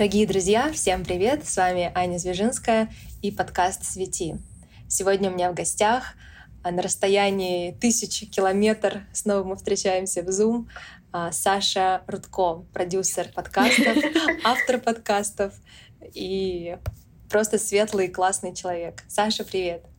[0.00, 1.46] Дорогие друзья, всем привет!
[1.46, 2.88] С вами Аня Звежинская
[3.20, 4.36] и подкаст «Свети».
[4.88, 6.14] Сегодня у меня в гостях
[6.62, 10.68] а, на расстоянии тысячи километр, снова мы встречаемся в Zoom,
[11.12, 13.98] а, Саша Рудко, продюсер подкастов,
[14.44, 15.52] автор подкастов
[16.14, 16.78] и
[17.28, 19.02] просто светлый и классный человек.
[19.06, 19.89] Саша, привет!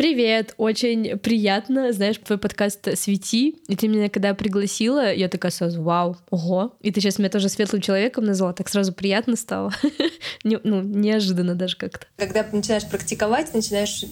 [0.00, 5.82] Привет, очень приятно, знаешь, твой подкаст «Свети», и ты меня когда пригласила, я такая сразу,
[5.82, 9.74] вау, ого, и ты сейчас меня тоже светлым человеком назвала, так сразу приятно стало,
[10.42, 12.06] ну, неожиданно даже как-то.
[12.16, 14.06] Когда начинаешь практиковать, начинаешь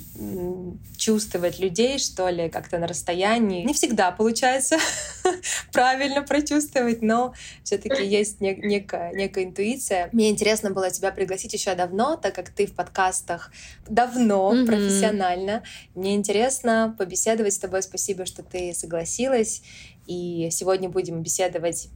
[0.99, 3.65] чувствовать людей, что ли, как-то на расстоянии.
[3.65, 4.77] Не всегда получается
[5.73, 7.33] правильно прочувствовать, но
[7.65, 10.11] все таки есть некая, некая интуиция.
[10.13, 13.51] Мне интересно было тебя пригласить еще давно, так как ты в подкастах
[13.89, 15.63] давно, профессионально,
[15.95, 17.83] мне интересно побеседовать с тобой.
[17.83, 19.63] Спасибо, что ты согласилась.
[20.07, 21.89] И сегодня будем беседовать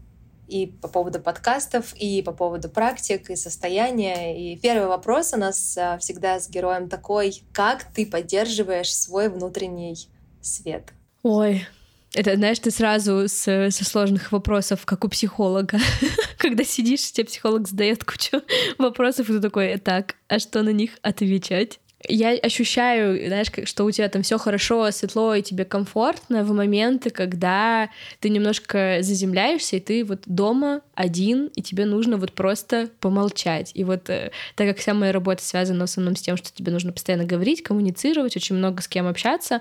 [0.49, 4.37] и по поводу подкастов, и по поводу практик, и состояния.
[4.39, 9.97] И первый вопрос у нас а, всегда с героем такой, как ты поддерживаешь свой внутренний
[10.43, 10.93] свет?
[11.23, 11.67] Ой,
[12.15, 15.79] это, знаешь, ты сразу с, со сложных вопросов, как у психолога.
[16.39, 18.43] Когда сидишь, тебе психолог задает кучу
[18.79, 21.81] вопросов, и ты такой, так, а что на них отвечать?
[22.09, 27.11] Я ощущаю, знаешь, что у тебя там все хорошо, светло и тебе комфортно в моменты,
[27.11, 33.73] когда ты немножко заземляешься, и ты вот дома один, и тебе нужно вот просто помолчать.
[33.75, 36.73] И вот э, так как вся моя работа связана в основном с тем, что тебе
[36.73, 39.61] нужно постоянно говорить, коммуницировать, очень много с кем общаться,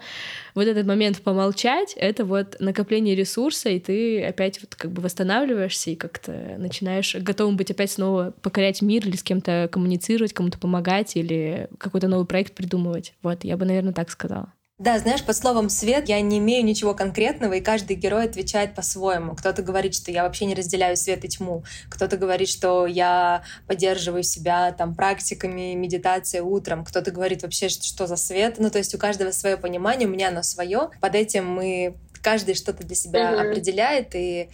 [0.55, 5.92] вот этот момент помолчать— это вот накопление ресурса, и ты опять вот как бы восстанавливаешься
[5.92, 11.16] и как-то начинаешь готовым быть опять снова покорять мир или с кем-то коммуницировать, кому-то помогать
[11.16, 13.13] или какой-то новый проект придумывать.
[13.21, 14.53] Вот, я бы, наверное, так сказала.
[14.79, 19.35] Да, знаешь, под словом «свет» я не имею ничего конкретного, и каждый герой отвечает по-своему.
[19.35, 21.65] Кто-то говорит, что я вообще не разделяю свет и тьму.
[21.89, 26.86] Кто-то говорит, что я поддерживаю себя там практиками, медитацией утром.
[26.86, 28.55] Кто-то говорит вообще, что, что за свет.
[28.59, 30.89] Ну, то есть у каждого свое понимание, у меня оно свое.
[31.02, 33.49] Под этим мы каждый что-то для себя mm-hmm.
[33.49, 34.49] определяет, и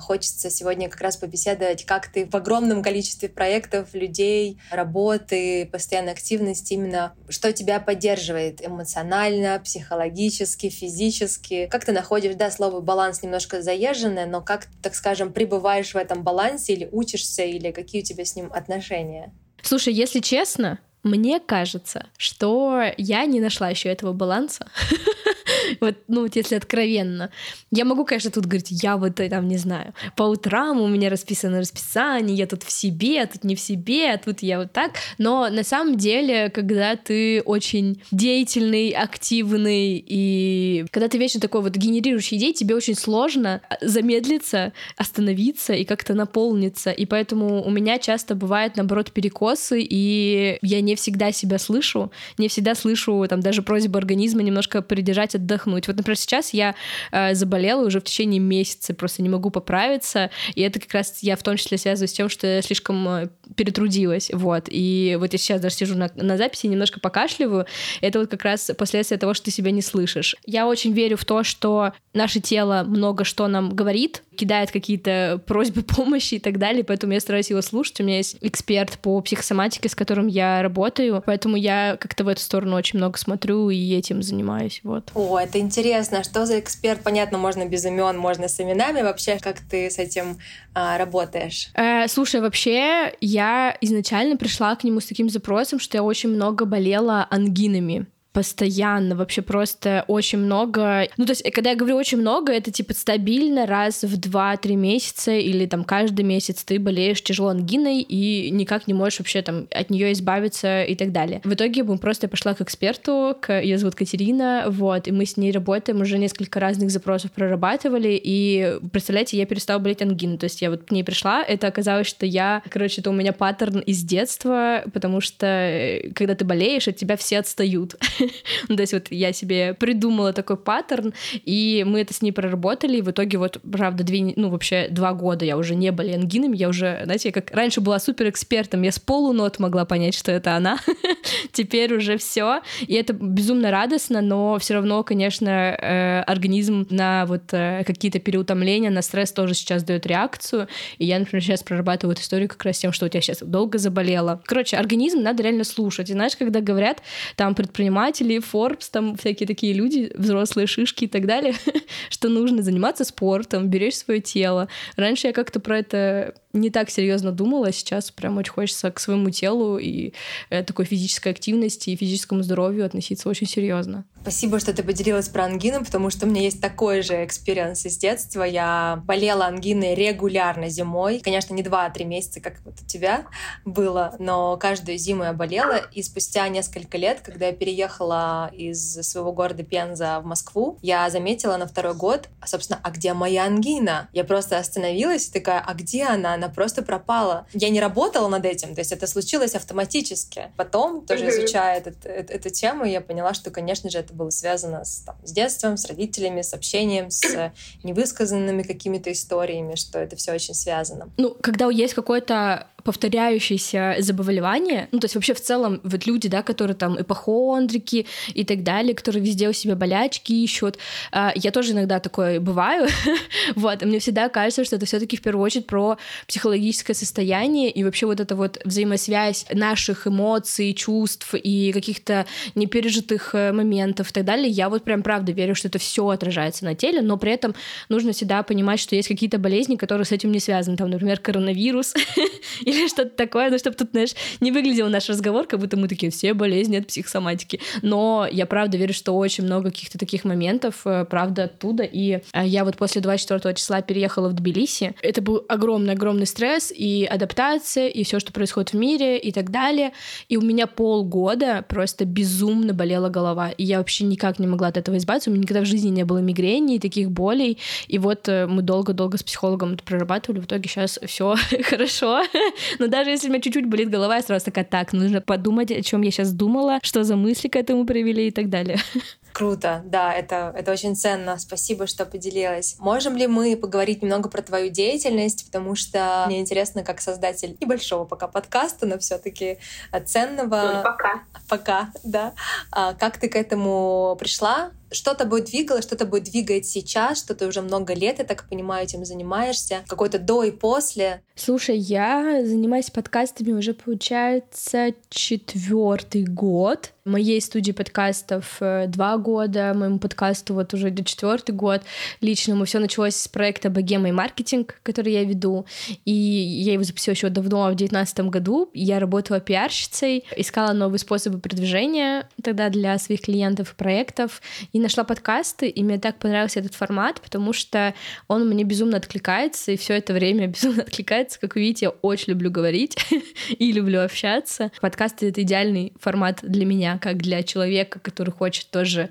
[0.00, 6.74] хочется сегодня как раз побеседовать, как ты в огромном количестве проектов, людей, работы, постоянной активности,
[6.74, 11.68] именно что тебя поддерживает эмоционально, психологически, физически.
[11.70, 16.22] Как ты находишь, да, слово баланс немножко заезженное, но как, так скажем, пребываешь в этом
[16.22, 19.32] балансе или учишься, или какие у тебя с ним отношения?
[19.62, 24.68] Слушай, если честно, мне кажется, что я не нашла еще этого баланса.
[25.80, 27.30] вот, ну, вот если откровенно.
[27.70, 31.10] Я могу, конечно, тут говорить, я вот, э, там, не знаю, по утрам у меня
[31.10, 34.72] расписано расписание, я тут в себе, а тут не в себе, а тут я вот
[34.72, 34.92] так.
[35.18, 41.76] Но на самом деле, когда ты очень деятельный, активный, и когда ты вечно такой вот
[41.76, 46.90] генерирующий идей, тебе очень сложно а, замедлиться, остановиться и как-то наполниться.
[46.90, 52.48] И поэтому у меня часто бывает, наоборот, перекосы, и я не всегда себя слышу, не
[52.48, 55.86] всегда слышу там даже просьбу организма немножко придержать, отдохнуть.
[55.88, 56.74] Вот, например, сейчас я
[57.12, 61.36] э, заболела уже в течение месяца, просто не могу поправиться, и это как раз я
[61.36, 64.64] в том числе связываю с тем, что я слишком э, перетрудилась, вот.
[64.68, 67.66] И вот я сейчас даже сижу на, на записи, немножко покашливаю,
[68.00, 70.36] это вот как раз последствия того, что ты себя не слышишь.
[70.44, 75.82] Я очень верю в то, что наше тело много что нам говорит, кидает какие-то просьбы
[75.96, 78.00] помощи и так далее, поэтому я стараюсь его слушать.
[78.00, 82.40] У меня есть эксперт по психосоматике, с которым я работаю, поэтому я как-то в эту
[82.40, 85.10] сторону очень много смотрю и этим занимаюсь, вот.
[85.14, 86.24] О, это интересно.
[86.24, 87.02] Что за эксперт?
[87.02, 89.02] Понятно, можно без имен, можно с именами.
[89.02, 90.38] Вообще, как ты с этим
[90.74, 91.70] а, работаешь?
[91.74, 93.35] Э, слушай, вообще, я
[93.80, 99.40] изначально пришла к нему с таким запросом, что я очень много болела ангинами постоянно, вообще
[99.40, 101.08] просто очень много.
[101.16, 105.32] Ну, то есть, когда я говорю очень много, это типа стабильно раз в 2-3 месяца
[105.32, 109.88] или там каждый месяц ты болеешь тяжело ангиной и никак не можешь вообще там от
[109.88, 111.40] нее избавиться и так далее.
[111.44, 113.58] В итоге мы просто пошла к эксперту, к...
[113.58, 118.78] ее зовут Катерина, вот, и мы с ней работаем, уже несколько разных запросов прорабатывали, и,
[118.92, 122.26] представляете, я перестала болеть ангиной, то есть я вот к ней пришла, это оказалось, что
[122.26, 126.96] я, короче, это у меня паттерн из детства, потому что э, когда ты болеешь, от
[126.96, 127.94] тебя все отстают.
[128.68, 131.14] ну, то есть вот я себе придумала такой паттерн,
[131.44, 135.12] и мы это с ней проработали, и в итоге вот, правда, две, ну, вообще два
[135.12, 138.92] года я уже не были ангинами, я уже, знаете, как раньше была супер экспертом, я
[138.92, 140.78] с полунот могла понять, что это она,
[141.52, 147.52] теперь уже все, и это безумно радостно, но все равно, конечно, э, организм на вот
[147.52, 150.68] э, какие-то переутомления, на стресс тоже сейчас дает реакцию,
[150.98, 153.78] и я, например, сейчас прорабатываю эту историю как раз тем, что у тебя сейчас долго
[153.78, 154.40] заболела.
[154.44, 157.02] Короче, организм надо реально слушать, и знаешь, когда говорят,
[157.36, 161.54] там, предпринимать предприниматели, Forbes, там всякие такие люди, взрослые шишки и так далее,
[162.10, 164.68] что нужно заниматься спортом, беречь свое тело.
[164.96, 169.00] Раньше я как-то про это не так серьезно думала, а сейчас прям очень хочется к
[169.00, 170.12] своему телу и
[170.50, 174.04] э, такой физической активности и физическому здоровью относиться очень серьезно.
[174.26, 177.96] Спасибо, что ты поделилась про ангину, потому что у меня есть такой же experience из
[177.96, 178.42] детства.
[178.42, 181.20] Я болела ангиной регулярно зимой.
[181.20, 183.26] Конечно, не 2-3 месяца, как вот у тебя
[183.64, 185.76] было, но каждую зиму я болела.
[185.92, 191.56] И спустя несколько лет, когда я переехала из своего города Пенза в Москву, я заметила
[191.56, 194.08] на второй год, собственно, а где моя ангина?
[194.12, 196.34] Я просто остановилась и такая, а где она?
[196.34, 197.46] Она просто пропала.
[197.52, 200.52] Я не работала над этим, то есть это случилось автоматически.
[200.56, 204.84] Потом, тоже изучая этот, эту, эту тему, я поняла, что, конечно же, это было связано
[204.84, 207.52] с, там, с детством, с родителями, с общением, с
[207.82, 211.10] невысказанными какими-то историями, что это все очень связано.
[211.16, 216.42] Ну, когда есть какой-то повторяющиеся заболевания, ну, то есть вообще в целом вот люди, да,
[216.42, 220.78] которые там ипохондрики и так далее, которые везде у себя болячки ищут,
[221.10, 222.88] а, я тоже иногда такое бываю,
[223.56, 225.98] вот, мне всегда кажется, что это все таки в первую очередь про
[226.28, 232.24] психологическое состояние и вообще вот эта вот взаимосвязь наших эмоций, чувств и каких-то
[232.54, 236.64] непережитых э, моментов и так далее, я вот прям правда верю, что это все отражается
[236.64, 237.56] на теле, но при этом
[237.88, 241.94] нужно всегда понимать, что есть какие-то болезни, которые с этим не связаны, там, например, коронавирус
[242.60, 245.88] или или что-то такое, ну, чтобы тут, знаешь, не выглядел наш разговор, как будто мы
[245.88, 247.60] такие, все болезни от психосоматики.
[247.82, 251.82] Но я правда верю, что очень много каких-то таких моментов, э, правда, оттуда.
[251.84, 254.94] И э, я вот после 24 числа переехала в Тбилиси.
[255.02, 259.92] Это был огромный-огромный стресс и адаптация, и все, что происходит в мире, и так далее.
[260.28, 263.50] И у меня полгода просто безумно болела голова.
[263.50, 265.30] И я вообще никак не могла от этого избавиться.
[265.30, 267.58] У меня никогда в жизни не было мигрени и таких болей.
[267.88, 270.40] И вот э, мы долго-долго с психологом это прорабатывали.
[270.40, 272.22] В итоге сейчас все хорошо.
[272.78, 275.82] Но даже если у меня чуть-чуть болит голова, я сразу такая, так, нужно подумать, о
[275.82, 278.78] чем я сейчас думала, что за мысли к этому привели и так далее.
[279.36, 281.36] Круто, да, это, это очень ценно.
[281.36, 282.76] Спасибо, что поделилась.
[282.78, 288.06] Можем ли мы поговорить немного про твою деятельность, потому что мне интересно, как создатель небольшого
[288.06, 289.58] пока подкаста, но все-таки
[290.06, 290.76] ценного.
[290.76, 291.22] Ну, пока.
[291.50, 292.32] Пока, да.
[292.72, 294.70] А как ты к этому пришла?
[294.92, 298.84] что тобой двигало, что тобой двигает сейчас, что ты уже много лет, я так понимаю,
[298.84, 301.22] этим занимаешься, какой-то до и после?
[301.34, 309.98] Слушай, я занимаюсь подкастами уже, получается, четвертый год моей студии подкастов э, два года, моему
[309.98, 311.82] подкасту вот уже до четвертый год
[312.20, 312.64] личному.
[312.64, 315.66] Все началось с проекта «Богема и маркетинг», который я веду,
[316.04, 318.70] и я его запустила еще давно, в девятнадцатом году.
[318.74, 324.40] Я работала пиарщицей, искала новые способы продвижения тогда для своих клиентов и проектов,
[324.72, 327.94] и нашла подкасты, и мне так понравился этот формат, потому что
[328.28, 331.40] он мне безумно откликается, и все это время безумно откликается.
[331.40, 332.96] Как вы видите, я очень люблю говорить
[333.48, 334.70] и люблю общаться.
[334.80, 339.10] Подкасты— это идеальный формат для меня, как для человека, который хочет тоже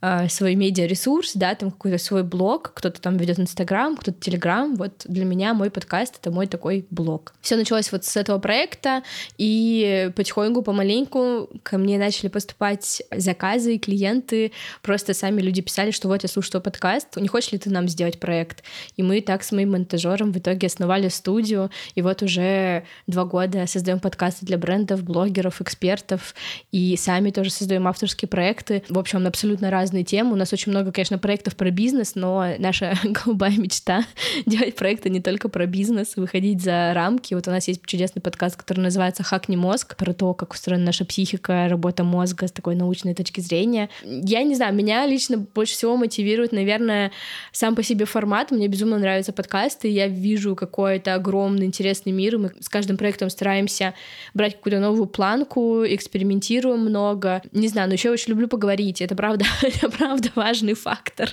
[0.00, 4.74] э, свой медиаресурс, да, там какой-то свой блог, кто-то там ведет Инстаграм, кто-то Телеграм.
[4.76, 7.34] Вот для меня мой подкаст— это мой такой блог.
[7.40, 9.02] Все началось вот с этого проекта,
[9.38, 14.52] и потихоньку, помаленьку ко мне начали поступать заказы, и клиенты,
[14.82, 17.88] просто сами люди писали, что вот я слушаю твой подкаст, не хочешь ли ты нам
[17.88, 18.62] сделать проект?
[18.96, 23.66] И мы так с моим монтажером в итоге основали студию, и вот уже два года
[23.66, 26.34] создаем подкасты для брендов, блогеров, экспертов,
[26.72, 28.82] и сами тоже создаем авторские проекты.
[28.88, 30.32] В общем, абсолютно разные разные темы.
[30.32, 34.04] У нас очень много, конечно, проектов про бизнес, но наша голубая мечта—
[34.46, 37.34] делать проекты не только про бизнес, выходить за рамки.
[37.34, 41.04] Вот у нас есть чудесный подкаст, который называется «Хакни мозг», про то, как устроена наша
[41.04, 43.88] психика, работа мозга с такой научной точки зрения.
[44.04, 47.10] Я не знаю, меня лично больше всего мотивирует, наверное,
[47.52, 48.50] сам по себе формат.
[48.50, 53.30] Мне безумно нравятся подкасты, я вижу какой-то огромный интересный мир, и мы с каждым проектом
[53.30, 53.94] стараемся
[54.34, 57.42] брать какую-то новую планку, экспериментируем много.
[57.52, 59.00] Не знаю, но еще очень люблю поговорить.
[59.00, 61.30] Это правда, это правда важный фактор.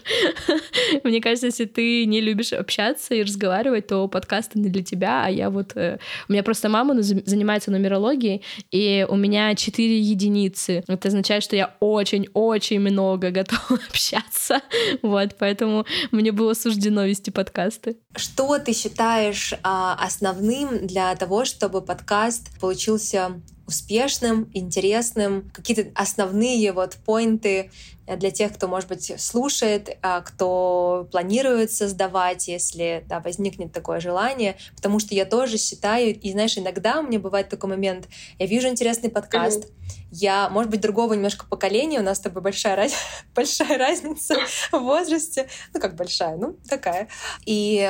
[1.04, 5.30] Мне кажется, если ты не любишь общаться и разговаривать, то подкасты не для тебя, а
[5.30, 5.76] я вот...
[5.76, 10.84] Э, у меня просто мама занимается нумерологией, и у меня 4 единицы.
[10.88, 14.62] Это означает, что я очень-очень много готова общаться.
[15.02, 17.98] Вот, поэтому мне было суждено вести подкасты.
[18.16, 26.98] Что ты считаешь а, основным для того, чтобы подкаст получился успешным, интересным, какие-то основные вот
[27.06, 27.72] поинты
[28.06, 34.58] для тех, кто, может быть, слушает, а, кто планирует создавать, если да, возникнет такое желание,
[34.76, 38.68] потому что я тоже считаю, и знаешь, иногда у меня бывает такой момент, я вижу
[38.68, 40.08] интересный подкаст, mm-hmm.
[40.12, 42.94] я, может быть, другого немножко поколения, у нас с тобой большая, раз...
[43.36, 44.36] большая разница
[44.72, 47.08] в возрасте, ну как большая, ну такая,
[47.46, 47.90] и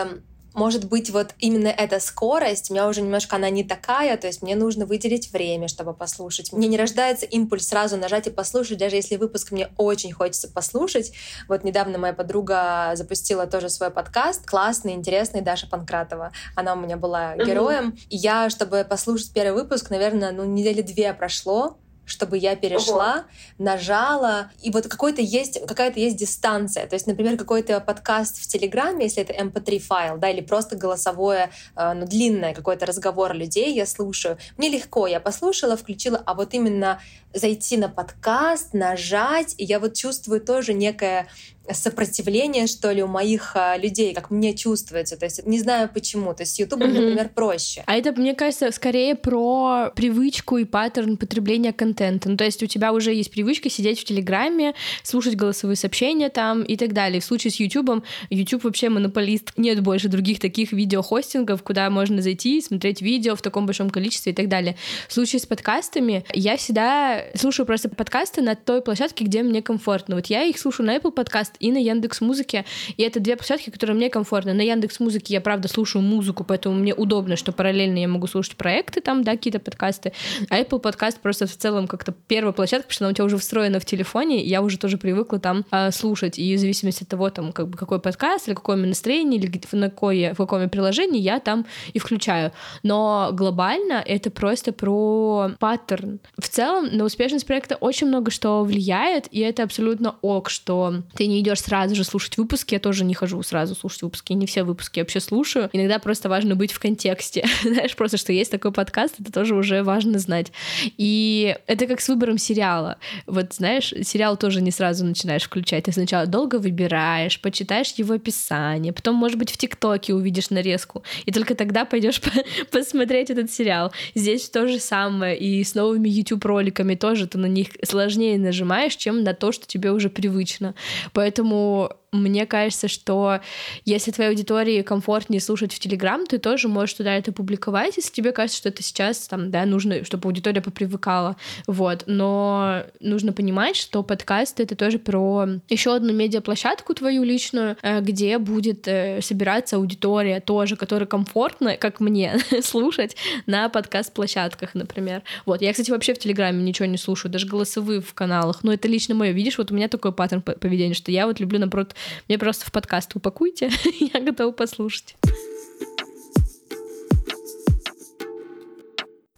[0.53, 4.41] может быть, вот именно эта скорость, у меня уже немножко она не такая, то есть
[4.41, 6.53] мне нужно выделить время, чтобы послушать.
[6.53, 11.12] Мне не рождается импульс сразу нажать и послушать, даже если выпуск мне очень хочется послушать.
[11.48, 16.31] Вот недавно моя подруга запустила тоже свой подкаст, классный, интересный, Даша Панкратова.
[16.55, 17.89] Она у меня была героем.
[17.89, 18.07] Mm-hmm.
[18.10, 23.24] И я, чтобы послушать первый выпуск, наверное, ну, недели две прошло, чтобы я перешла, Ого.
[23.57, 26.86] нажала, и вот какой-то есть, какая-то есть дистанция.
[26.88, 30.75] То есть, например, какой-то подкаст в Телеграме, если это MP3 эм файл, да, или просто
[30.75, 34.38] голосовое, э, ну, длинное какой-то разговор людей, я слушаю.
[34.57, 37.00] Мне легко, я послушала, включила, а вот именно
[37.33, 41.27] зайти на подкаст, нажать, и я вот чувствую тоже некое
[41.72, 45.15] сопротивление, что ли, у моих а, людей, как мне чувствуется.
[45.17, 46.34] То есть не знаю почему.
[46.34, 47.00] То есть с Ютубом, mm-hmm.
[47.00, 47.84] например, проще.
[47.86, 52.29] А это, мне кажется, скорее про привычку и паттерн потребления контента.
[52.29, 56.63] Ну, то есть у тебя уже есть привычка сидеть в Телеграме, слушать голосовые сообщения там
[56.63, 57.22] и так далее.
[57.22, 59.53] В случае с Ютубом, YouTube вообще монополист.
[59.55, 64.36] Нет больше других таких видеохостингов, куда можно зайти, смотреть видео в таком большом количестве и
[64.36, 64.75] так далее.
[65.08, 70.15] В случае с подкастами я всегда слушаю просто подкасты на той площадке, где мне комфортно.
[70.15, 72.65] Вот я их слушаю на Apple подкаст и на Яндекс Музыке.
[72.98, 74.53] И это две площадки, которые мне комфортны.
[74.53, 78.55] На Яндекс Музыке я, правда, слушаю музыку, поэтому мне удобно, что параллельно я могу слушать
[78.55, 80.13] проекты там, да, какие-то подкасты.
[80.50, 83.38] А Apple подкаст просто в целом как-то первая площадка, потому что она у тебя уже
[83.38, 86.38] встроена в телефоне, я уже тоже привыкла там э, слушать.
[86.39, 89.89] И в зависимости от того, там, как бы, какой подкаст, или какое настроение, или на
[89.89, 92.51] какое, в каком приложении, я там и включаю.
[92.83, 96.19] Но глобально это просто про паттерн.
[96.38, 101.27] В целом на успешность проекта очень много что влияет, и это абсолютно ок, что ты
[101.27, 104.63] не идешь сразу же слушать выпуски, я тоже не хожу сразу слушать выпуски, не все
[104.63, 105.69] выпуски вообще слушаю.
[105.73, 107.45] Иногда просто важно быть в контексте.
[107.63, 110.51] Знаешь, просто, что есть такой подкаст, это тоже уже важно знать.
[110.97, 112.97] И это как с выбором сериала.
[113.27, 115.85] Вот, знаешь, сериал тоже не сразу начинаешь включать.
[115.85, 121.31] Ты сначала долго выбираешь, почитаешь его описание, потом, может быть, в ТикТоке увидишь нарезку, и
[121.31, 122.21] только тогда пойдешь
[122.71, 123.91] посмотреть этот сериал.
[124.15, 129.23] Здесь то же самое, и с новыми YouTube-роликами тоже ты на них сложнее нажимаешь, чем
[129.23, 130.75] на то, что тебе уже привычно.
[131.12, 133.39] Поэтому Поэтому мне кажется, что
[133.86, 138.32] если твоей аудитории комфортнее слушать в Телеграм, ты тоже можешь туда это публиковать, если тебе
[138.32, 141.36] кажется, что это сейчас там, да, нужно, чтобы аудитория попривыкала.
[141.67, 142.03] Вот.
[142.05, 148.38] Но нужно понимать, что подкаст— это тоже про еще одну медиаплощадку твою личную, э, где
[148.38, 153.15] будет э, собираться аудитория тоже, которая комфортно, как мне, слушать
[153.46, 155.24] на подкаст-площадках, например.
[155.46, 155.62] Вот.
[155.62, 158.63] Я, кстати, вообще в Телеграме ничего не слушаю, даже голосовые в каналах.
[158.63, 159.32] Но это лично мое.
[159.32, 161.96] Видишь, вот у меня такой паттерн поведения, что я вот люблю, наоборот,
[162.27, 163.69] мне просто в подкаст упакуйте,
[164.13, 165.15] я готова послушать.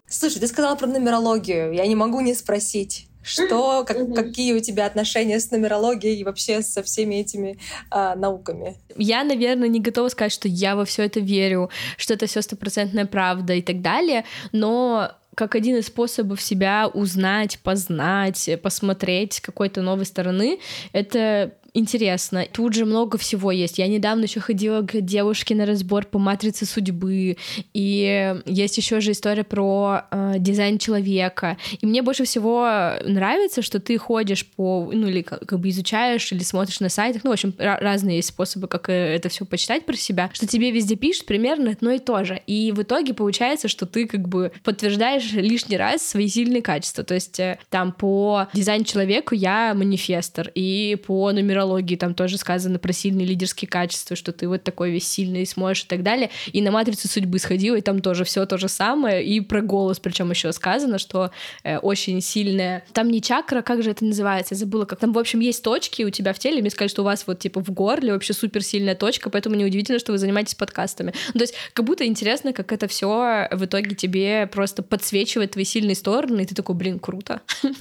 [0.08, 1.74] Слушай, ты сказала про нумерологию.
[1.74, 3.08] Я не могу не спросить.
[3.22, 7.58] Что, как, какие у тебя отношения с нумерологией и вообще со всеми этими
[7.90, 8.78] а, науками?
[8.96, 13.08] Я, наверное, не готова сказать, что я во все это верю, что это все стопроцентная
[13.08, 19.82] правда и так далее, но как один из способов себя узнать, познать, посмотреть с какой-то
[19.82, 20.60] новой стороны,
[20.94, 22.48] это интересно.
[22.52, 23.78] Тут же много всего есть.
[23.78, 27.38] Я недавно еще ходила к девушке на разбор по матрице судьбы,
[27.74, 31.58] и есть еще же история про э, дизайн человека.
[31.82, 32.66] И мне больше всего
[33.06, 37.24] нравится, что ты ходишь по, ну или как, как бы изучаешь или смотришь на сайтах,
[37.24, 40.72] ну в общем разные есть способы, как э, это все почитать про себя, что тебе
[40.72, 42.42] везде пишут примерно одно и то же.
[42.48, 47.04] И в итоге получается, что ты как бы подтверждаешь лишний раз свои сильные качества.
[47.04, 52.38] То есть э, там по дизайн человеку я манифестор, и по нумерологии психологии там тоже
[52.38, 56.30] сказано про сильные лидерские качества, что ты вот такой весь сильный сможешь и так далее.
[56.54, 59.26] И на матрицу судьбы сходила, и там тоже все то же самое.
[59.26, 61.32] И про голос, причем еще сказано, что
[61.64, 62.84] э, очень сильная.
[62.94, 64.54] Там не чакра, как же это называется?
[64.54, 66.62] Я забыла, как там, в общем, есть точки у тебя в теле.
[66.62, 70.12] Мне сказали, что у вас вот типа в горле вообще суперсильная точка, поэтому неудивительно, что
[70.12, 71.14] вы занимаетесь подкастами.
[71.34, 75.66] Ну, то есть, как будто интересно, как это все в итоге тебе просто подсвечивает твои
[75.66, 77.42] сильные стороны, и ты такой, блин, круто.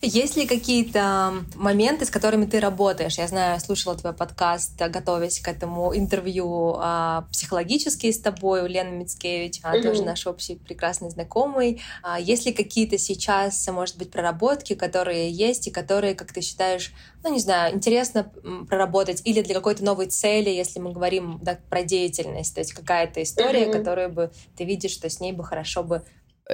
[0.00, 3.07] Есть ли какие-то моменты, с которыми ты работаешь?
[3.16, 8.90] Я знаю, слушала твой подкаст, готовясь к этому интервью а, психологические с тобой, у Лены
[8.90, 9.82] Мицкевич, mm-hmm.
[9.82, 11.80] тоже наш общий прекрасный знакомый.
[12.02, 16.92] А, есть ли какие-то сейчас, может быть, проработки, которые есть и которые, как ты считаешь,
[17.22, 18.30] ну, не знаю, интересно
[18.68, 23.22] проработать или для какой-то новой цели, если мы говорим да, про деятельность, то есть какая-то
[23.22, 23.78] история, mm-hmm.
[23.78, 26.02] которую бы ты видишь, что с ней бы хорошо бы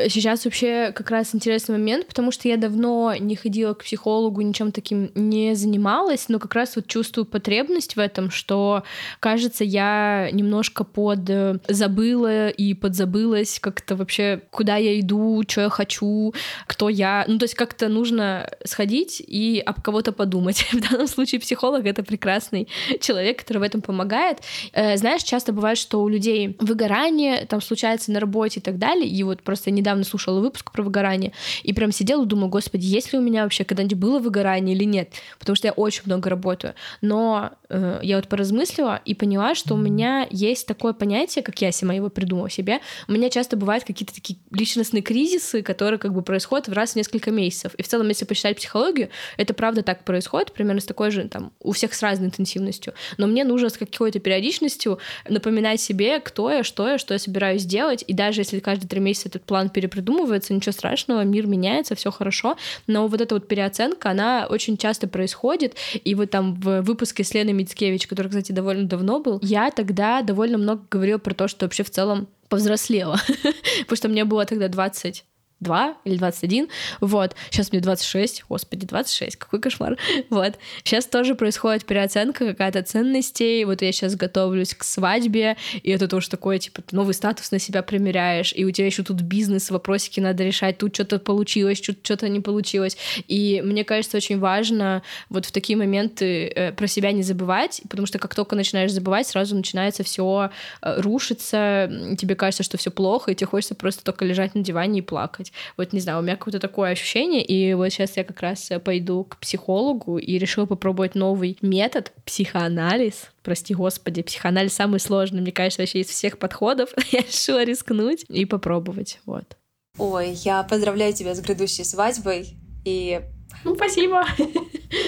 [0.08, 4.72] Сейчас вообще как раз интересный момент, потому что я давно не ходила к психологу, ничем
[4.72, 8.82] таким не занималась, но как раз вот чувствую потребность в этом, что,
[9.20, 15.68] кажется, я немножко под э, забыла и подзабылась как-то вообще, куда я иду, что я
[15.68, 16.34] хочу,
[16.66, 17.24] кто я.
[17.28, 20.66] Ну, то есть как-то нужно сходить и об кого-то подумать.
[20.72, 22.66] В данном случае психолог— это прекрасный
[23.00, 24.38] человек, который в этом помогает.
[24.72, 29.08] Э, знаешь, часто бывает, что у людей выгорание там случается на работе и так далее,
[29.08, 32.86] и вот просто не недавно слушала выпуск про выгорание, и прям сидела и думала, господи,
[32.86, 36.30] есть ли у меня вообще когда-нибудь было выгорание или нет, потому что я очень много
[36.30, 36.74] работаю.
[37.02, 41.70] Но э, я вот поразмыслила и поняла, что у меня есть такое понятие, как я
[41.72, 42.80] сама его придумала себе.
[43.08, 46.96] У меня часто бывают какие-то такие личностные кризисы, которые как бы происходят в раз в
[46.96, 47.74] несколько месяцев.
[47.74, 51.52] И в целом, если почитать психологию, это правда так происходит, примерно с такой же, там,
[51.60, 52.94] у всех с разной интенсивностью.
[53.18, 54.98] Но мне нужно с какой-то периодичностью
[55.28, 58.04] напоминать себе, кто я, что я, что я собираюсь делать.
[58.06, 62.56] И даже если каждые три месяца этот план перепридумывается, ничего страшного, мир меняется, все хорошо.
[62.86, 65.74] Но вот эта вот переоценка, она очень часто происходит.
[66.04, 70.22] И вот там в выпуске с Леной Мицкевич, который, кстати, довольно давно был, я тогда
[70.22, 73.20] довольно много говорила про то, что вообще в целом повзрослела.
[73.80, 75.24] Потому что мне было тогда 20
[75.64, 76.68] 22 или 21,
[77.00, 77.34] вот.
[77.50, 79.96] Сейчас мне 26, господи, 26, какой кошмар,
[80.30, 80.54] вот.
[80.84, 86.28] Сейчас тоже происходит переоценка какая-то ценностей, вот я сейчас готовлюсь к свадьбе, и это тоже
[86.28, 90.44] такое, типа, новый статус на себя примеряешь, и у тебя еще тут бизнес, вопросики надо
[90.44, 92.96] решать, тут что-то получилось, тут что-то не получилось,
[93.28, 98.06] и мне кажется, очень важно вот в такие моменты э, про себя не забывать, потому
[98.06, 100.50] что как только начинаешь забывать, сразу начинается все
[100.82, 105.00] э, рушиться, тебе кажется, что все плохо, и тебе хочется просто только лежать на диване
[105.00, 105.52] и плакать.
[105.76, 109.24] Вот не знаю, у меня какое-то такое ощущение, и вот сейчас я как раз пойду
[109.24, 113.30] к психологу и решила попробовать новый метод психоанализ.
[113.42, 116.90] Прости господи, психоанализ самый сложный, мне кажется, вообще из всех подходов.
[117.12, 119.56] я решила рискнуть и попробовать, вот.
[119.98, 123.20] Ой, я поздравляю тебя с грядущей свадьбой и
[123.64, 124.24] ну, спасибо.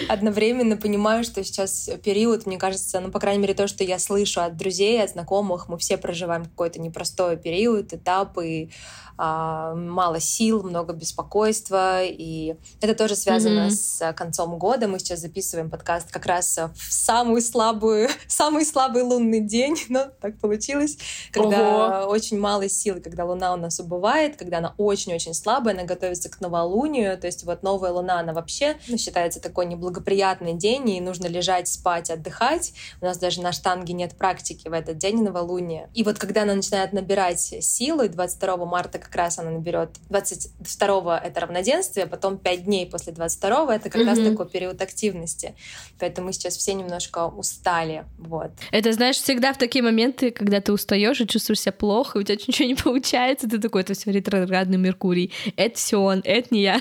[0.08, 4.40] Одновременно понимаю, что сейчас период, мне кажется, ну, по крайней мере, то, что я слышу
[4.40, 8.70] от друзей, от знакомых, мы все проживаем какой-то непростой период, этап, и
[9.18, 13.70] а, мало сил, много беспокойства, и это тоже связано mm-hmm.
[13.70, 14.88] с концом года.
[14.88, 20.38] Мы сейчас записываем подкаст как раз в самую слабую, самый слабый лунный день, но так
[20.38, 20.98] получилось,
[21.32, 22.10] когда Ого.
[22.10, 26.40] очень мало сил, когда луна у нас убывает, когда она очень-очень слабая, она готовится к
[26.40, 28.45] новолунию, то есть вот новая луна, она вообще
[28.88, 32.72] ну, считается такой неблагоприятный день, и нужно лежать, спать, отдыхать.
[33.00, 35.90] У нас даже на штанге нет практики в этот день новолуния.
[35.94, 41.40] И вот когда она начинает набирать силы, 22 марта как раз она наберет 22-го это
[41.40, 44.04] равноденствие, потом 5 дней после 22-го это как mm-hmm.
[44.04, 45.54] раз такой период активности.
[45.98, 48.04] Поэтому мы сейчас все немножко устали.
[48.18, 48.50] Вот.
[48.70, 52.37] Это, знаешь, всегда в такие моменты, когда ты устаешь и чувствуешь себя плохо, у тебя
[52.46, 55.32] ничего не получается, ты такой, это все ретроградный Меркурий.
[55.56, 56.80] Это все он, это не я.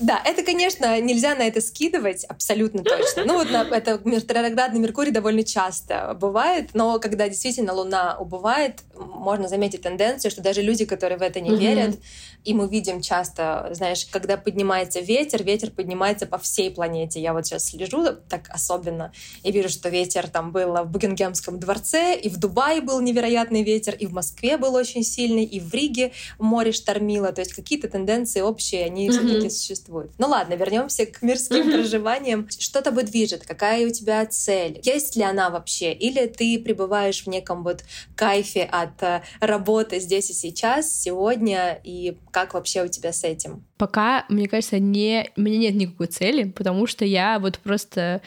[0.00, 3.24] Да, это, конечно, нельзя на это скидывать абсолютно точно.
[3.24, 9.48] Ну вот на, это ретроградный Меркурий довольно часто бывает, но когда действительно Луна убывает, можно
[9.48, 11.56] заметить тенденцию, что даже люди, которые в это не mm-hmm.
[11.56, 11.96] верят.
[12.44, 17.20] И мы видим часто, знаешь, когда поднимается ветер, ветер поднимается по всей планете.
[17.20, 22.18] Я вот сейчас слежу так особенно и вижу, что ветер там был в Букингемском дворце,
[22.18, 26.12] и в Дубае был невероятный ветер, и в Москве был очень сильный, и в Риге
[26.38, 27.30] море штормило.
[27.32, 29.12] То есть какие-то тенденции общие, они mm-hmm.
[29.12, 30.12] все-таки существуют.
[30.16, 32.48] Ну ладно, вернемся к мирским проживаниям.
[32.48, 33.44] Что тобой движет?
[33.46, 34.80] Какая у тебя цель?
[34.82, 35.92] Есть ли она вообще?
[35.92, 37.84] Или ты пребываешь в неком вот
[38.16, 43.64] кайфе от э, работы здесь и сейчас, сегодня, и как вообще у тебя с этим?
[43.80, 48.20] Пока, мне кажется, не, у меня нет никакой цели, потому что я вот просто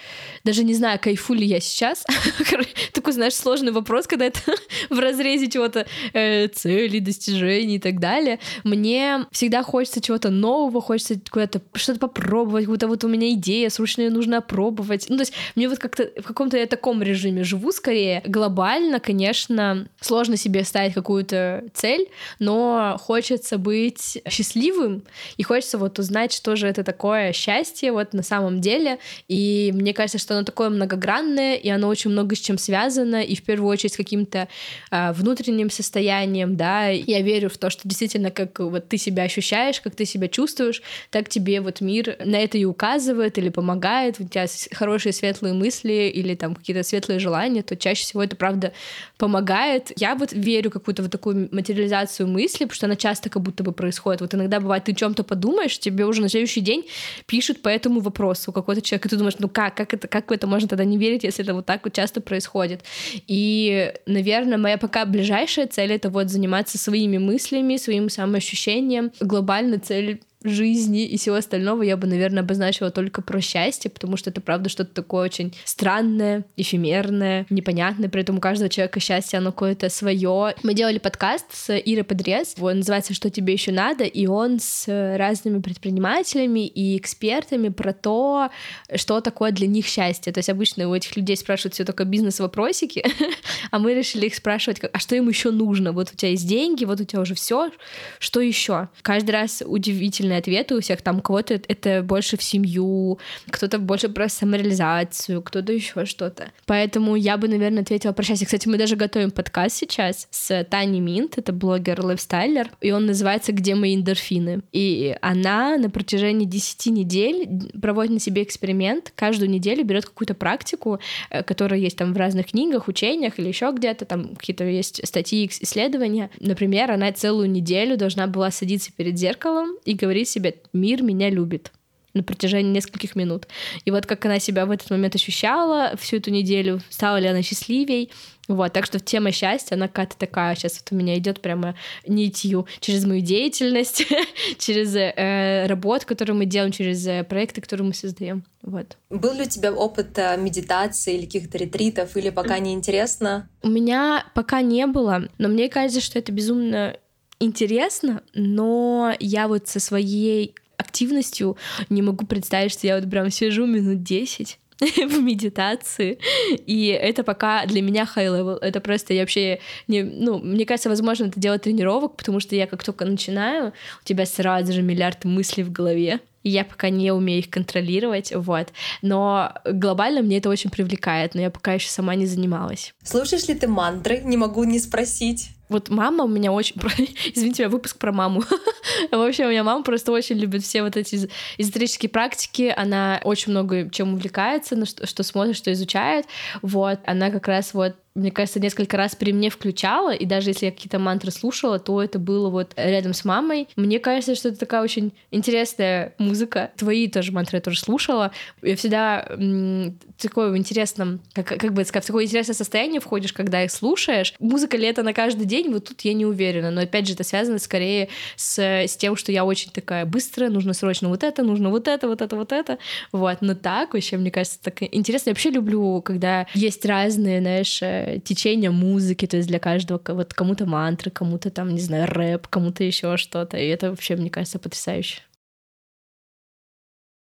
[0.43, 2.07] даже не знаю, кайфу ли я сейчас.
[2.91, 4.39] Такой, знаешь, сложный вопрос, когда это
[4.89, 8.39] в разрезе чего-то э, цели, достижений и так далее.
[8.63, 14.01] Мне всегда хочется чего-то нового, хочется куда-то что-то попробовать, куда вот у меня идея, срочно
[14.01, 15.05] ее нужно опробовать.
[15.07, 18.23] Ну, то есть мне вот как-то в каком-то я таком режиме живу скорее.
[18.25, 22.07] Глобально, конечно, сложно себе ставить какую-то цель,
[22.39, 25.03] но хочется быть счастливым
[25.37, 28.99] и хочется вот узнать, что же это такое счастье вот на самом деле.
[29.27, 33.35] И мне кажется, что оно такое многогранное, и оно очень много с чем связано, и
[33.35, 34.47] в первую очередь с каким-то
[34.91, 36.87] э, внутренним состоянием, да.
[36.89, 40.81] Я верю в то, что действительно, как вот ты себя ощущаешь, как ты себя чувствуешь,
[41.09, 44.19] так тебе вот мир на это и указывает или помогает.
[44.19, 48.73] У тебя хорошие светлые мысли или там какие-то светлые желания, то чаще всего это правда
[49.17, 49.91] помогает.
[49.95, 53.71] Я вот верю какую-то вот такую материализацию мысли, потому что она часто как будто бы
[53.71, 54.21] происходит.
[54.21, 56.85] Вот иногда бывает, ты чем-то подумаешь, тебе уже на следующий день
[57.25, 60.31] пишут по этому вопросу какой-то человек, и ты думаешь, ну как, как это, как в
[60.31, 62.83] это можно тогда не верить, если это вот так вот часто происходит.
[63.27, 69.11] И, наверное, моя пока ближайшая цель— это вот заниматься своими мыслями, своим самоощущением.
[69.19, 74.29] Глобальная цель жизни и всего остального я бы, наверное, обозначила только про счастье, потому что
[74.29, 79.51] это, правда, что-то такое очень странное, эфемерное, непонятное, при этом у каждого человека счастье, оно
[79.51, 80.55] какое-то свое.
[80.63, 84.85] Мы делали подкаст с Ирой Подрез, он называется «Что тебе еще надо?», и он с
[85.17, 88.49] разными предпринимателями и экспертами про то,
[88.95, 90.33] что такое для них счастье.
[90.33, 93.03] То есть обычно у этих людей спрашивают все только бизнес-вопросики,
[93.71, 95.91] а мы решили их спрашивать, а что им еще нужно?
[95.91, 97.71] Вот у тебя есть деньги, вот у тебя уже все,
[98.19, 98.89] что еще?
[99.01, 101.01] Каждый раз удивительно разные ответы у всех.
[101.01, 103.19] Там кого-то это больше в семью,
[103.49, 106.51] кто-то больше про самореализацию, кто-то еще что-то.
[106.65, 108.45] Поэтому я бы, наверное, ответила про счастье.
[108.45, 113.75] Кстати, мы даже готовим подкаст сейчас с Таней Минт, это блогер-лайфстайлер, и он называется «Где
[113.75, 114.61] мои эндорфины?».
[114.71, 120.99] И она на протяжении 10 недель проводит на себе эксперимент, каждую неделю берет какую-то практику,
[121.29, 125.49] э, которая есть там в разных книгах, учениях или еще где-то, там какие-то есть статьи,
[125.61, 126.29] исследования.
[126.39, 131.29] Например, она целую неделю должна была садиться перед зеркалом и говорить говорить себе «мир меня
[131.29, 131.71] любит»
[132.13, 133.47] на протяжении нескольких минут.
[133.85, 137.41] И вот как она себя в этот момент ощущала всю эту неделю, стала ли она
[137.41, 138.11] счастливей,
[138.47, 141.73] вот, так что тема счастья, она какая-то такая сейчас вот у меня идет прямо
[142.05, 144.05] нитью через мою деятельность,
[144.59, 148.43] через э, работу, которую мы делаем, через э, проекты, которые мы создаем.
[148.61, 148.97] Вот.
[149.09, 153.49] Был ли у тебя опыт э, медитации или каких-то ретритов, или пока не интересно?
[153.63, 156.97] У меня пока не было, но мне кажется, что это безумно
[157.43, 161.57] интересно, но я вот со своей активностью
[161.89, 166.17] не могу представить, что я вот прям сижу минут 10 в медитации,
[166.65, 170.89] и это пока для меня high level, это просто я вообще не, ну, мне кажется,
[170.89, 175.25] возможно, это делать тренировок, потому что я как только начинаю, у тебя сразу же миллиард
[175.25, 178.67] мыслей в голове, и я пока не умею их контролировать, вот.
[179.01, 182.93] Но глобально мне это очень привлекает, но я пока еще сама не занималась.
[183.03, 184.21] Слушаешь ли ты мантры?
[184.23, 185.51] Не могу не спросить.
[185.73, 186.75] Вот мама у меня очень...
[187.33, 188.43] Извините, у меня выпуск про маму.
[189.11, 192.71] Вообще, у меня мама просто очень любит все вот эти эзотерические практики.
[192.77, 196.27] Она очень много чем увлекается, что, что смотрит, что изучает.
[196.61, 196.99] Вот.
[197.05, 200.71] Она как раз вот мне кажется, несколько раз при мне включала, и даже если я
[200.71, 203.67] какие-то мантры слушала, то это было вот рядом с мамой.
[203.75, 206.71] Мне кажется, что это такая очень интересная музыка.
[206.77, 208.31] Твои тоже мантры я тоже слушала.
[208.61, 213.33] Я всегда м- такое в интересном, как, как бы сказать, в такое интересное состояние входишь,
[213.33, 214.35] когда их слушаешь.
[214.39, 216.69] Музыка ли это на каждый день, вот тут я не уверена.
[216.69, 220.73] Но опять же, это связано скорее с, с тем, что я очень такая быстрая, нужно
[220.73, 222.77] срочно вот это, нужно вот это, вот это, вот это.
[223.11, 223.39] Вот.
[223.41, 225.29] Но так вообще, мне кажется, так интересно.
[225.29, 227.81] Я вообще люблю, когда есть разные, знаешь,
[228.23, 232.83] течение музыки, то есть для каждого вот кому-то мантры, кому-то там, не знаю, рэп, кому-то
[232.83, 233.57] еще что-то.
[233.57, 235.21] И это вообще, мне кажется, потрясающе.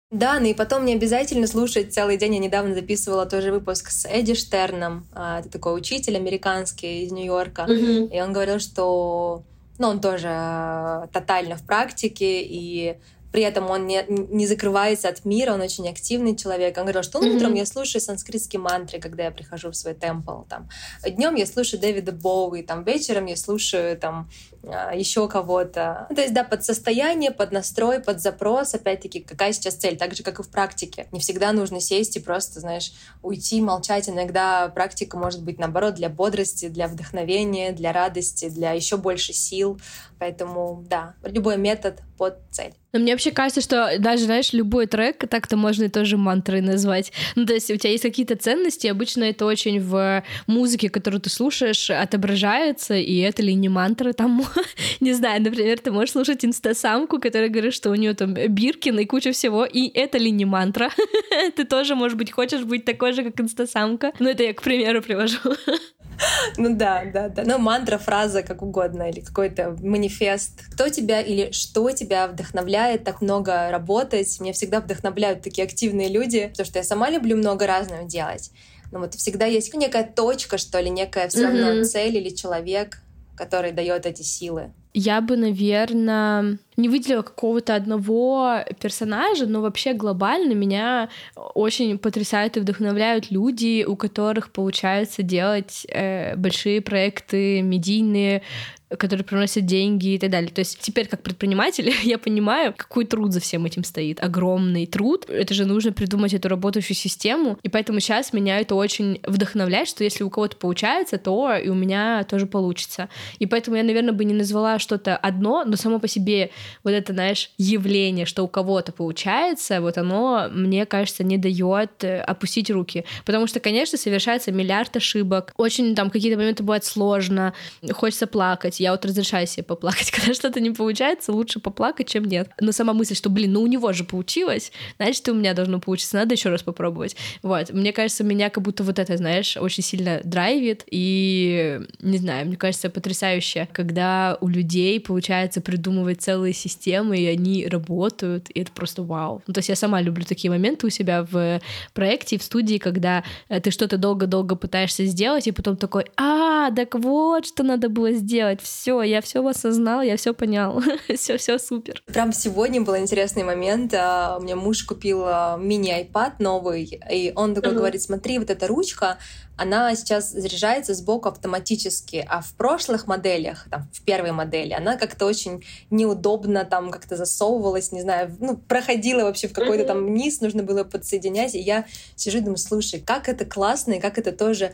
[0.10, 2.36] Да, ну и потом не обязательно слушать целый день.
[2.36, 5.06] Я недавно записывала тоже выпуск с Эдди Штерном.
[5.14, 7.64] А, это такой учитель американский из Нью-Йорка.
[7.64, 8.16] Mm-hmm.
[8.16, 9.44] И он говорил, что
[9.78, 12.96] ну, он тоже а, тотально в практике, и
[13.38, 16.76] при этом он не, не закрывается от мира, он очень активный человек.
[16.76, 17.60] Он говорил, что ну, утром mm-hmm.
[17.60, 20.42] я слушаю санскритские мантры, когда я прихожу в свой темпл.
[20.50, 20.68] Там.
[21.08, 24.28] Днем я слушаю Дэвида Боуи, там, вечером я слушаю там,
[24.64, 26.08] а, еще кого-то.
[26.10, 30.16] Ну, то есть, да, под состояние, под настрой, под запрос, опять-таки, какая сейчас цель, так
[30.16, 31.06] же, как и в практике.
[31.12, 34.10] Не всегда нужно сесть и просто, знаешь, уйти, молчать.
[34.10, 39.80] Иногда практика может быть, наоборот, для бодрости, для вдохновения, для радости, для еще больше сил.
[40.18, 42.74] Поэтому, да, любой метод под цель.
[42.98, 47.12] Но мне вообще кажется, что даже, знаешь, любой трек так-то можно и тоже мантрой назвать.
[47.36, 51.30] Ну, то есть у тебя есть какие-то ценности, обычно это очень в музыке, которую ты
[51.30, 54.44] слушаешь, отображается, и это ли не мантра, там,
[55.00, 59.06] не знаю, например, ты можешь слушать инстасамку, которая говорит, что у нее там Биркин и
[59.06, 60.90] куча всего, и это ли не мантра?
[61.56, 64.12] ты тоже, может быть, хочешь быть такой же, как инстасамка.
[64.18, 65.38] Ну, это я к примеру привожу.
[66.58, 67.44] Ну да, да, да.
[67.46, 70.64] Ну, мантра, фраза, как угодно, или какой-то манифест.
[70.74, 74.40] Кто тебя или что тебя вдохновляет так много работать?
[74.40, 78.52] Меня всегда вдохновляют такие активные люди, потому что я сама люблю много разного делать.
[78.92, 81.84] Но вот всегда есть некая точка, что ли, некая все равно mm-hmm.
[81.84, 83.02] цель или человек,
[83.36, 84.72] который дает эти силы.
[85.00, 92.62] Я бы, наверное, не выделила какого-то одного персонажа, но вообще глобально меня очень потрясают и
[92.62, 98.42] вдохновляют люди, у которых получается делать э, большие проекты медийные,
[98.90, 100.50] которые приносят деньги и так далее.
[100.50, 104.24] То есть теперь как предприниматель я понимаю, какой труд за всем этим стоит.
[104.24, 105.26] Огромный труд.
[105.28, 107.60] Это же нужно придумать эту работающую систему.
[107.64, 111.76] И поэтому сейчас меня это очень вдохновляет, что если у кого-то получается, то и у
[111.76, 113.10] меня тоже получится.
[113.40, 116.52] И поэтому я, наверное, бы не назвала что-то одно, но само по себе
[116.84, 122.20] вот это, знаешь, явление, что у кого-то получается, вот оно, мне кажется, не дает э,
[122.20, 123.06] опустить руки.
[123.26, 125.54] Потому что, конечно, совершается миллиард ошибок.
[125.58, 127.54] Очень там какие-то моменты бывают сложно,
[127.92, 128.77] хочется плакать.
[128.80, 130.12] Я вот разрешаю себе поплакать.
[130.18, 132.50] Когда что-то не получается, лучше поплакать, чем нет.
[132.60, 135.80] Но сама мысль, что, блин, ну у него же получилось, значит, и у меня должно
[135.80, 137.16] получиться, надо еще раз попробовать.
[137.42, 137.72] Вот.
[137.72, 140.84] Мне кажется, меня как будто вот это, знаешь, очень сильно драйвит.
[140.90, 147.68] И, не знаю, мне кажется, потрясающе, когда у людей получается придумывать целые системы, и они
[147.68, 149.42] работают, и это просто вау.
[149.48, 151.62] Ну, то есть я сама люблю такие моменты у себя в
[151.94, 156.96] проекте, в студии, когда э, ты что-то долго-долго пытаешься сделать, и потом такой, а, так
[156.96, 160.82] вот, что надо было сделать, все, я все осознал, я все понял,
[161.16, 162.04] все, все супер.
[162.06, 163.94] Прям сегодня был интересный момент.
[163.94, 167.76] А, у меня муж купил а, мини-айпад новый, и он такой uh-huh.
[167.76, 169.18] говорит, смотри, вот эта ручка,
[169.56, 175.26] она сейчас заряжается сбоку автоматически, а в прошлых моделях, там, в первой модели, она как-то
[175.26, 180.62] очень неудобно там как-то засовывалась, не знаю, ну, проходила вообще в какой-то там низ, нужно
[180.62, 184.74] было подсоединять, и я сижу и думаю, слушай, как это классно, и как это тоже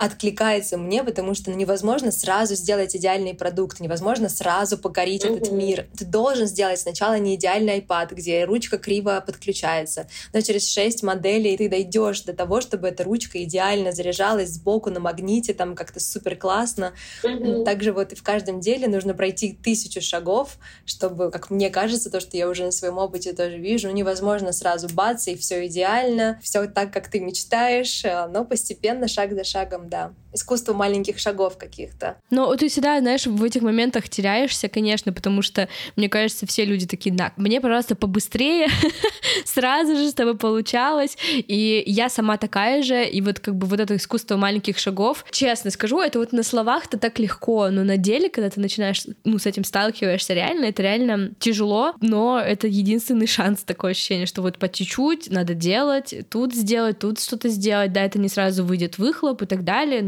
[0.00, 5.36] откликается мне, потому что ну, невозможно сразу сделать идеальный продукт, невозможно сразу покорить mm-hmm.
[5.36, 5.86] этот мир.
[5.96, 11.54] Ты должен сделать сначала не идеальный iPad, где ручка криво подключается, но через шесть моделей
[11.58, 16.34] ты дойдешь до того, чтобы эта ручка идеально заряжалась сбоку на магните, там как-то супер
[16.34, 16.94] классно.
[17.22, 17.64] Mm-hmm.
[17.64, 22.20] Также вот и в каждом деле нужно пройти тысячу шагов, чтобы, как мне кажется, то,
[22.20, 26.66] что я уже на своем опыте тоже вижу, невозможно сразу бац, и все идеально, все
[26.68, 30.14] так, как ты мечтаешь, э, но постепенно, шаг за шагом да.
[30.32, 32.16] Искусство маленьких шагов каких-то.
[32.30, 36.86] Ну, ты всегда, знаешь, в этих моментах теряешься, конечно, потому что, мне кажется, все люди
[36.86, 38.68] такие, да, мне, пожалуйста, побыстрее,
[39.44, 41.16] сразу же, чтобы получалось.
[41.34, 45.70] И я сама такая же, и вот как бы вот это искусство маленьких шагов, честно
[45.70, 49.46] скажу, это вот на словах-то так легко, но на деле, когда ты начинаешь, ну, с
[49.46, 54.68] этим сталкиваешься реально, это реально тяжело, но это единственный шанс, такое ощущение, что вот по
[54.68, 59.46] чуть-чуть надо делать, тут сделать, тут что-то сделать, да, это не сразу выйдет выхлоп и
[59.46, 60.02] так далее, далее,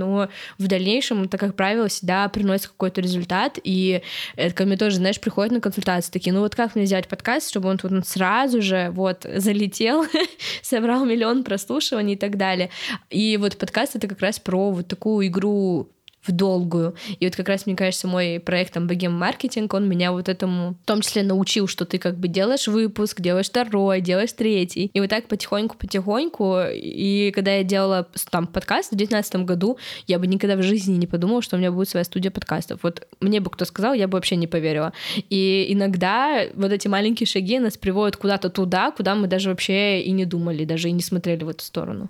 [0.59, 4.03] в дальнейшем это, как правило, всегда приносит какой-то результат, и
[4.37, 7.51] это ко мне тоже, знаешь, приходят на консультации такие, ну вот как мне сделать подкаст,
[7.51, 10.05] чтобы он тут сразу же вот залетел,
[10.63, 12.71] собрал миллион прослушиваний и так далее.
[13.11, 15.89] И вот подкаст— это как раз про вот такую игру
[16.27, 16.95] в долгую.
[17.19, 20.77] И вот как раз, мне кажется, мой проект там Богем Маркетинг, он меня вот этому
[20.83, 24.91] в том числе научил, что ты как бы делаешь выпуск, делаешь второй, делаешь третий.
[24.93, 26.59] И вот так потихоньку-потихоньку.
[26.75, 31.07] И когда я делала там подкаст в 2019 году, я бы никогда в жизни не
[31.07, 32.81] подумала, что у меня будет своя студия подкастов.
[32.83, 34.93] Вот мне бы кто сказал, я бы вообще не поверила.
[35.29, 40.11] И иногда вот эти маленькие шаги нас приводят куда-то туда, куда мы даже вообще и
[40.13, 42.09] не думали, даже и не смотрели в эту сторону.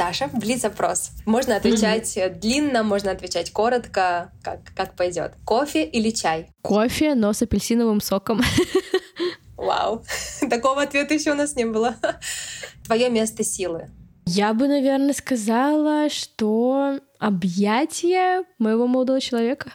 [0.00, 1.10] Саша, блиц-опрос.
[1.26, 2.38] Можно отвечать mm-hmm.
[2.38, 5.34] длинно, можно отвечать коротко, как, как пойдет.
[5.44, 6.48] Кофе или чай?
[6.62, 8.40] Кофе, но с апельсиновым соком.
[9.58, 10.02] Вау,
[10.48, 11.96] такого ответа еще у нас не было.
[12.86, 13.90] Твое место силы.
[14.24, 19.70] Я бы, наверное, сказала, что объятие моего молодого человека.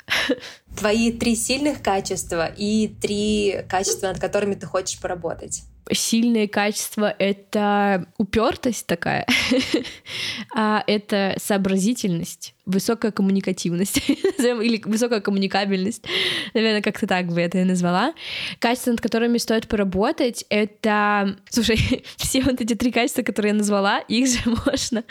[0.75, 8.07] Твои три сильных качества и три качества, над которыми ты хочешь поработать сильные качества— это
[8.17, 9.27] упертость такая,
[10.55, 16.03] а это сообразительность высокая коммуникативность или высокая коммуникабельность,
[16.53, 18.13] наверное, как-то так бы это я назвала.
[18.59, 21.37] Качества, над которыми стоит поработать, это...
[21.49, 25.03] Слушай, все вот эти три качества, которые я назвала, их же можно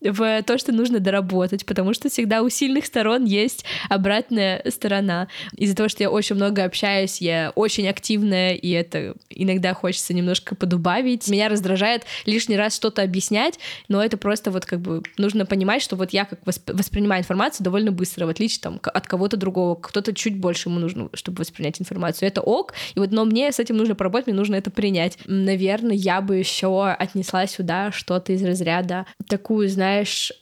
[0.00, 5.28] в то, что нужно доработать, потому что всегда у сильных сторон есть обратная сторона.
[5.56, 10.54] Из-за того, что я очень много общаюсь, я очень активная, и это иногда хочется немножко
[10.54, 11.28] подубавить.
[11.28, 15.96] Меня раздражает лишний раз что-то объяснять, но это просто вот как бы нужно понимать, что
[15.96, 19.74] вот я как воспринимаю информацию довольно быстро, в отличие там, от кого-то другого.
[19.74, 22.28] Кто-то чуть больше ему нужно, чтобы воспринять информацию.
[22.28, 22.74] Это ок.
[22.94, 25.18] И вот, но мне с этим нужно поработать, мне нужно это принять.
[25.26, 30.32] Наверное, я бы еще отнесла сюда что-то из разряда такую, знаешь,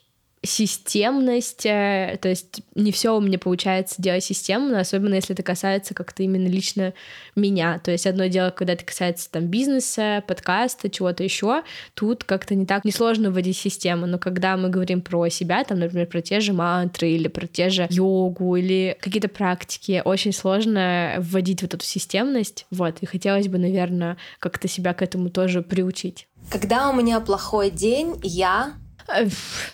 [0.45, 5.93] системность, э, то есть не все у меня получается делать системно, особенно если это касается
[5.93, 6.93] как-то именно лично
[7.35, 7.79] меня.
[7.79, 12.65] То есть одно дело, когда это касается там бизнеса, подкаста, чего-то еще, тут как-то не
[12.65, 16.53] так несложно вводить систему, но когда мы говорим про себя, там, например, про те же
[16.53, 22.65] мантры или про те же йогу или какие-то практики, очень сложно вводить вот эту системность,
[22.71, 26.27] вот, и хотелось бы, наверное, как-то себя к этому тоже приучить.
[26.49, 28.73] Когда у меня плохой день, я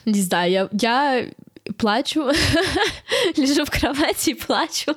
[0.06, 1.26] Не знаю, я, я
[1.78, 2.22] плачу,
[3.38, 4.96] лежу в кровати и плачу.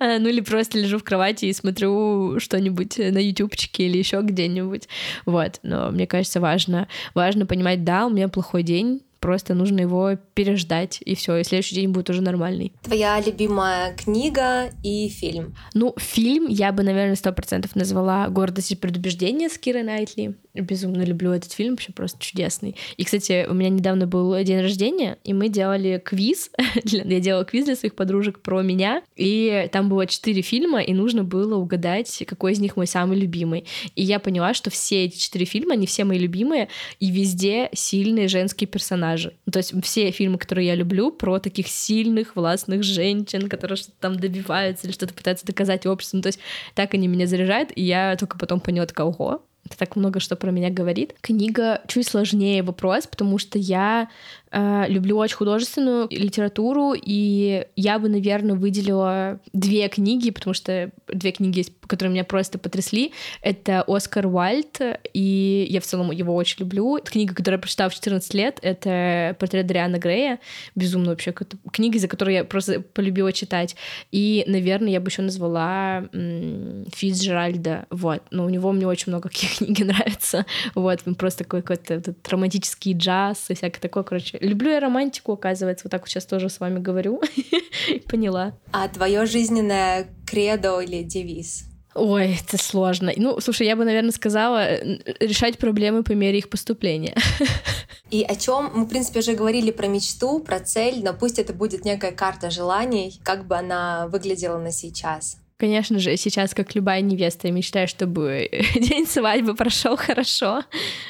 [0.00, 4.88] ну или просто лежу в кровати и смотрю что-нибудь на ютубчике или еще где-нибудь.
[5.26, 10.16] Вот, но мне кажется, важно, важно понимать, да, у меня плохой день, просто нужно его
[10.34, 12.72] переждать, и все, и следующий день будет уже нормальный.
[12.82, 15.54] Твоя любимая книга и фильм?
[15.74, 20.34] Ну, фильм я бы, наверное, сто процентов назвала «Гордость и предубеждение» с Кирой Найтли.
[20.54, 22.76] Безумно люблю этот фильм, вообще просто чудесный.
[22.96, 26.50] И, кстати, у меня недавно был день рождения, и мы делали квиз.
[26.84, 31.24] я делала квиз для своих подружек про меня, и там было четыре фильма, и нужно
[31.24, 33.66] было угадать, какой из них мой самый любимый.
[33.94, 38.26] И я поняла, что все эти четыре фильма, они все мои любимые, и везде сильные
[38.26, 39.09] женские персонажи.
[39.46, 43.96] Ну, то есть все фильмы, которые я люблю, про таких сильных, властных женщин, которые что-то
[44.00, 46.16] там добиваются или что-то пытаются доказать обществу.
[46.16, 46.40] Ну, то есть
[46.74, 50.36] так они меня заряжают, и я только потом поняла, такая, ого, это так много что
[50.36, 51.14] про меня говорит.
[51.20, 54.08] Книга чуть сложнее вопрос, потому что я
[54.52, 61.64] люблю очень художественную литературу, и я бы, наверное, выделила две книги, потому что две книги
[61.90, 63.12] которые меня просто потрясли.
[63.42, 64.80] Это Оскар Уальд,
[65.12, 67.00] и я в целом его очень люблю.
[67.04, 70.38] Книга, которую я прочитала в 14 лет, это «Портрет Дриана Грея».
[70.76, 71.34] Безумно вообще.
[71.72, 73.74] Книга, за которую я просто полюбила читать.
[74.12, 77.86] И, наверное, я бы еще назвала Фицджеральда.
[77.90, 78.22] Вот.
[78.30, 80.46] Но у него мне очень много каких книг нравится.
[80.76, 81.00] Вот.
[81.18, 86.08] Просто какой-то романтический джаз и всякое такое, короче, Люблю я романтику, оказывается, вот так вот
[86.08, 87.20] сейчас тоже с вами говорю.
[88.08, 88.54] Поняла.
[88.72, 91.64] А твое жизненное кредо или девиз?
[91.94, 93.12] Ой, это сложно.
[93.16, 94.80] Ну, слушай, я бы, наверное, сказала
[95.18, 97.16] решать проблемы по мере их поступления.
[98.10, 101.52] И о чем мы, в принципе, уже говорили про мечту, про цель, но пусть это
[101.52, 105.36] будет некая карта желаний, как бы она выглядела на сейчас.
[105.60, 110.64] Конечно же, сейчас, как любая невеста, я мечтаю, чтобы день свадьбы прошел хорошо.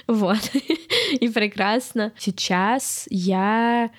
[0.09, 0.41] Вот.
[1.21, 2.13] И прекрасно.
[2.19, 3.91] Сейчас я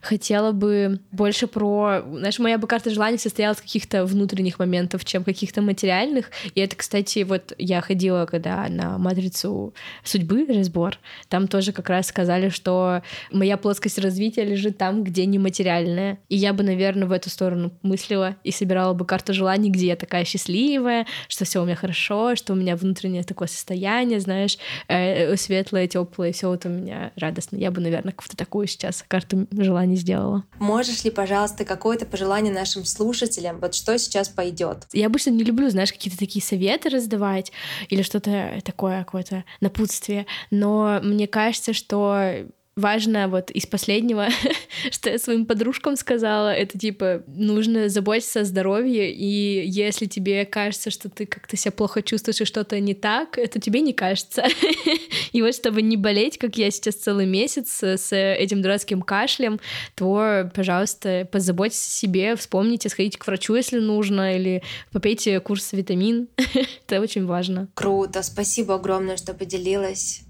[0.00, 2.02] хотела бы больше про...
[2.10, 6.30] Знаешь, моя бы карта желаний состояла из каких-то внутренних моментов, чем каких-то материальных.
[6.54, 12.06] И это, кстати, вот я ходила, когда на матрицу судьбы разбор, там тоже как раз
[12.08, 16.18] сказали, что моя плоскость развития лежит там, где нематериальная.
[16.28, 19.96] И я бы, наверное, в эту сторону мыслила и собирала бы карту желаний, где я
[19.96, 24.58] такая счастливая, что все у меня хорошо, что у меня внутреннее такое состояние, знаешь,
[24.88, 27.56] э, светлое, теплое, все вот у меня радостно.
[27.56, 30.44] Я бы, наверное, какую-то такую сейчас карту желаний не сделала.
[30.58, 33.58] Можешь ли, пожалуйста, какое-то пожелание нашим слушателям?
[33.60, 34.86] Вот что сейчас пойдет?
[34.92, 37.52] Я обычно не люблю, знаешь, какие-то такие советы раздавать
[37.88, 42.46] или что-то такое, какое-то напутствие, но мне кажется, что
[42.78, 44.28] важно вот из последнего,
[44.90, 50.90] что я своим подружкам сказала, это типа нужно заботиться о здоровье, и если тебе кажется,
[50.90, 54.44] что ты как-то себя плохо чувствуешь и что-то не так, это тебе не кажется.
[55.32, 59.60] и вот чтобы не болеть, как я сейчас целый месяц с этим дурацким кашлем,
[59.94, 64.62] то, пожалуйста, позаботьтесь о себе, вспомните, сходите к врачу, если нужно, или
[64.92, 66.28] попейте курс витамин.
[66.86, 67.68] это очень важно.
[67.74, 70.22] Круто, спасибо огромное, что поделилась.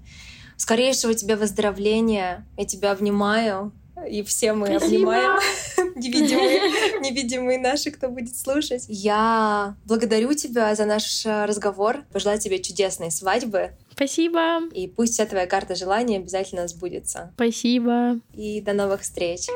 [0.59, 2.45] Скорейшего тебе выздоровления.
[2.57, 3.71] Я тебя обнимаю.
[4.07, 5.13] И все мы Спасибо.
[5.13, 5.39] обнимаем
[5.95, 8.85] невидимые, невидимые наши, кто будет слушать.
[8.87, 12.03] Я благодарю тебя за наш э, разговор.
[12.11, 13.71] Пожелаю тебе чудесной свадьбы.
[13.93, 14.69] Спасибо.
[14.73, 17.31] И пусть вся твоя карта желаний обязательно сбудется.
[17.35, 18.19] Спасибо.
[18.33, 19.47] И до новых встреч.